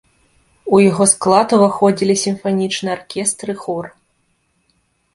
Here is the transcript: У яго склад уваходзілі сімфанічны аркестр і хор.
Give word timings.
У 0.77 0.79
яго 0.89 1.07
склад 1.11 1.47
уваходзілі 1.59 2.15
сімфанічны 2.23 2.89
аркестр 2.97 3.47
і 3.57 3.61
хор. 3.63 3.85